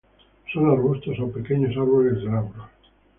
Son 0.51 0.67
arbustos 0.67 1.19
o 1.19 1.31
pequeños 1.31 1.77
árboles 1.77 2.23
glabros. 2.23 2.65